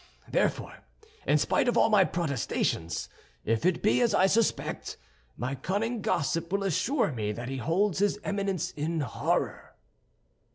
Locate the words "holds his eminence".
7.57-8.71